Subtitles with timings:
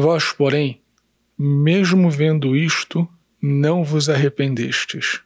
[0.00, 0.80] Vós, porém,
[1.36, 3.08] mesmo vendo isto,
[3.42, 5.22] não vos arrependestes.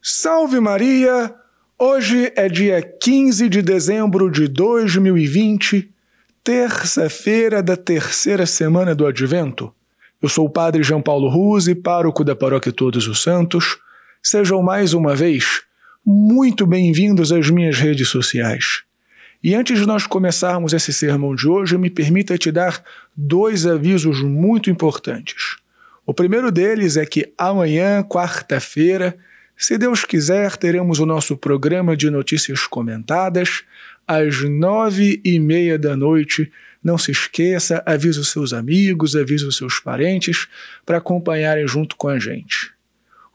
[0.00, 1.34] Salve Maria!
[1.78, 5.92] Hoje é dia 15 de dezembro de 2020,
[6.42, 9.70] terça-feira da terceira semana do Advento.
[10.22, 13.76] Eu sou o Padre João Paulo Ruse, pároco da Paróquia Todos os Santos.
[14.22, 15.64] Sejam mais uma vez
[16.02, 18.84] muito bem-vindos às minhas redes sociais.
[19.42, 22.84] E antes de nós começarmos esse sermão de hoje, me permita te dar
[23.16, 25.56] dois avisos muito importantes.
[26.04, 29.16] O primeiro deles é que amanhã, quarta-feira,
[29.56, 33.62] se Deus quiser, teremos o nosso programa de notícias comentadas
[34.06, 36.50] às nove e meia da noite.
[36.82, 40.48] Não se esqueça, avise os seus amigos, avise os seus parentes
[40.84, 42.72] para acompanharem junto com a gente.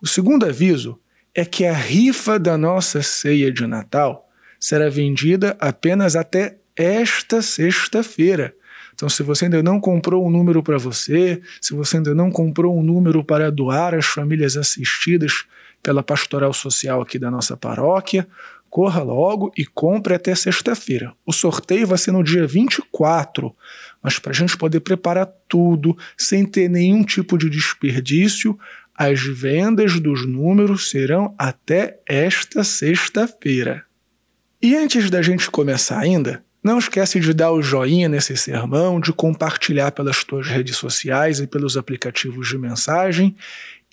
[0.01, 0.99] O segundo aviso
[1.33, 4.24] é que a rifa da nossa ceia de Natal
[4.65, 8.51] será vendida apenas até esta sexta-feira.
[8.95, 12.75] Então, se você ainda não comprou um número para você, se você ainda não comprou
[12.75, 15.45] um número para doar às famílias assistidas
[15.83, 18.27] pela pastoral social aqui da nossa paróquia,
[18.67, 21.13] corra logo e compre até sexta-feira.
[21.23, 23.55] O sorteio vai ser no dia 24,
[24.01, 28.57] mas para a gente poder preparar tudo sem ter nenhum tipo de desperdício,
[28.95, 33.85] as vendas dos números serão até esta sexta-feira.
[34.65, 39.13] E antes da gente começar ainda, não esquece de dar o joinha nesse sermão, de
[39.13, 43.35] compartilhar pelas tuas redes sociais e pelos aplicativos de mensagem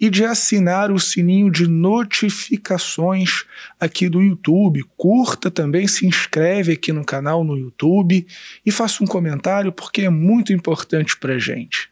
[0.00, 3.44] e de assinar o sininho de notificações
[3.78, 4.82] aqui do YouTube.
[4.96, 8.26] Curta também, se inscreve aqui no canal no YouTube
[8.64, 11.90] e faça um comentário porque é muito importante para gente.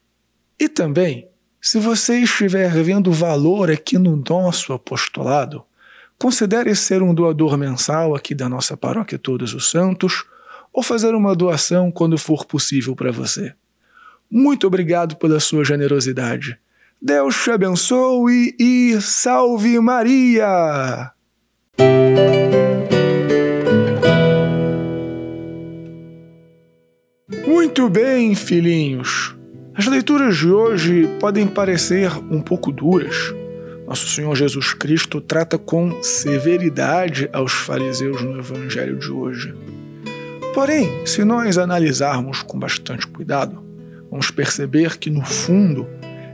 [0.58, 1.28] E também,
[1.60, 5.66] se você estiver vendo valor aqui no nosso apostolado,
[6.20, 10.26] Considere ser um doador mensal aqui da nossa paróquia Todos os Santos
[10.70, 13.54] ou fazer uma doação quando for possível para você.
[14.30, 16.58] Muito obrigado pela sua generosidade.
[17.00, 21.10] Deus te abençoe e salve Maria!
[27.47, 29.34] Muito bem, filhinhos.
[29.75, 33.32] As leituras de hoje podem parecer um pouco duras
[33.90, 39.52] nosso Senhor Jesus Cristo trata com severidade aos fariseus no Evangelho de hoje.
[40.54, 43.60] Porém, se nós analisarmos com bastante cuidado,
[44.08, 45.88] vamos perceber que, no fundo,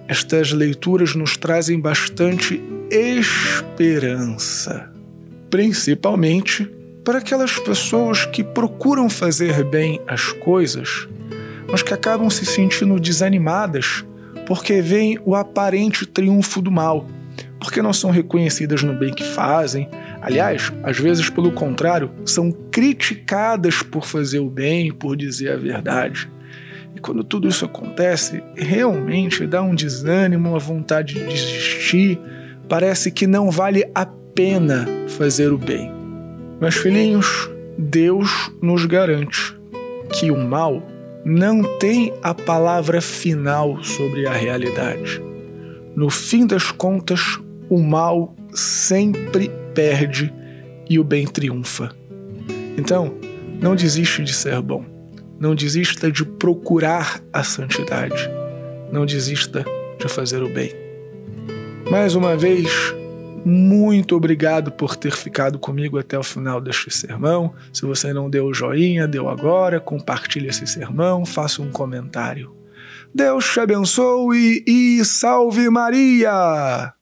[0.06, 4.92] estas leituras nos trazem bastante esperança,
[5.48, 6.70] principalmente
[7.02, 11.08] para aquelas pessoas que procuram fazer bem as coisas,
[11.72, 14.04] mas que acabam se sentindo desanimadas
[14.46, 17.06] porque veem o aparente triunfo do mal
[17.66, 19.88] porque não são reconhecidas no bem que fazem.
[20.22, 26.31] Aliás, às vezes, pelo contrário, são criticadas por fazer o bem, por dizer a verdade.
[26.94, 32.21] E quando tudo isso acontece, realmente dá um desânimo, uma vontade de desistir.
[32.69, 35.91] Parece que não vale a pena fazer o bem.
[36.60, 39.59] Meus filhinhos, Deus nos garante
[40.12, 40.81] que o mal
[41.25, 45.21] não tem a palavra final sobre a realidade.
[45.97, 50.32] No fim das contas, o mal sempre perde
[50.88, 51.91] e o bem triunfa.
[52.78, 53.15] Então,
[53.60, 54.84] não desiste de ser bom.
[55.38, 58.31] Não desista de procurar a santidade.
[58.91, 59.65] Não desista
[59.99, 60.72] de fazer o bem.
[61.91, 62.69] Mais uma vez,
[63.44, 67.54] muito obrigado por ter ficado comigo até o final deste sermão.
[67.72, 72.54] Se você não deu o joinha, deu agora, compartilhe esse sermão, faça um comentário.
[73.15, 76.95] Deus te abençoe e salve Maria!